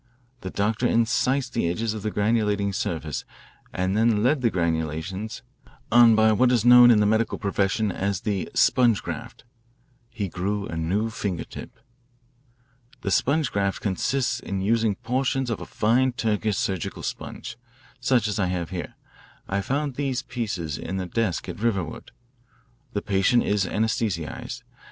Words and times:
The 0.39 0.49
doctor 0.49 0.87
incised 0.87 1.53
the 1.53 1.69
edges 1.69 1.93
of 1.93 2.01
the 2.01 2.09
granulating 2.09 2.73
surface 2.73 3.23
and 3.71 3.95
then 3.95 4.23
led 4.23 4.41
the 4.41 4.49
granulations 4.49 5.43
on 5.91 6.15
by 6.15 6.31
what 6.31 6.51
is 6.51 6.65
known 6.65 6.89
in 6.89 6.99
the 6.99 7.05
medical 7.05 7.37
profession 7.37 7.91
as 7.91 8.21
the 8.21 8.49
'sponge 8.55 9.03
graft.' 9.03 9.43
He 10.09 10.27
grew 10.27 10.65
a 10.65 10.75
new 10.75 11.11
finger 11.11 11.43
tip. 11.43 11.77
"The 13.01 13.11
sponge 13.11 13.51
graft 13.51 13.81
consists 13.81 14.39
in 14.39 14.61
using 14.61 14.95
portions 14.95 15.51
of 15.51 15.61
a 15.61 15.67
fine 15.67 16.13
Turkish 16.13 16.57
surgical 16.57 17.03
sponge, 17.03 17.55
such 17.99 18.27
I 18.39 18.47
have 18.47 18.71
here. 18.71 18.95
I 19.47 19.61
found 19.61 19.93
these 19.97 20.23
pieces 20.23 20.79
in 20.79 20.99
a 20.99 21.05
desk 21.05 21.47
at 21.47 21.59
Riverwood. 21.59 22.09
The 22.93 23.03
patient 23.03 23.43
is 23.43 23.67
anaesthetised. 23.67 24.63